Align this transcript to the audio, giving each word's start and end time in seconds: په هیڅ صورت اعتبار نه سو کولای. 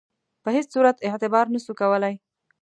په 0.43 0.49
هیڅ 0.55 0.67
صورت 0.73 0.97
اعتبار 1.07 1.45
نه 1.53 1.59
سو 1.65 1.71
کولای. 1.81 2.15